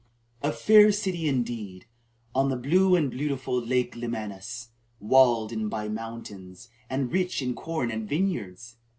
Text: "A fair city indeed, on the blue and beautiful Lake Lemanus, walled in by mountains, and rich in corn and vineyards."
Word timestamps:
"A 0.41 0.51
fair 0.51 0.91
city 0.91 1.27
indeed, 1.29 1.85
on 2.33 2.49
the 2.49 2.55
blue 2.55 2.95
and 2.95 3.11
beautiful 3.11 3.61
Lake 3.61 3.95
Lemanus, 3.95 4.69
walled 4.99 5.51
in 5.51 5.69
by 5.69 5.89
mountains, 5.89 6.69
and 6.89 7.11
rich 7.11 7.39
in 7.39 7.53
corn 7.53 7.91
and 7.91 8.09
vineyards." 8.09 8.77